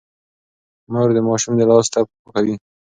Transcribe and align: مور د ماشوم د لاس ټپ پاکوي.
مور 0.91 1.09
د 1.15 1.19
ماشوم 1.27 1.53
د 1.57 1.61
لاس 1.69 1.85
ټپ 1.93 2.07
پاکوي. 2.23 2.55